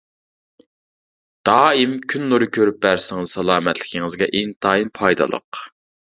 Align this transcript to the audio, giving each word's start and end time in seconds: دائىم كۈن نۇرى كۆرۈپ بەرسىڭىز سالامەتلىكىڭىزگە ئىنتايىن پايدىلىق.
دائىم 1.49 1.93
كۈن 2.13 2.25
نۇرى 2.31 2.47
كۆرۈپ 2.57 2.81
بەرسىڭىز 2.87 3.37
سالامەتلىكىڭىزگە 3.37 4.31
ئىنتايىن 4.41 4.93
پايدىلىق. 4.99 5.63